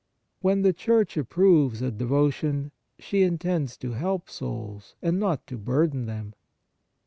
[0.41, 6.07] When the Church approves a devotion, she intends to help souls, and not to burden
[6.07, 6.33] them.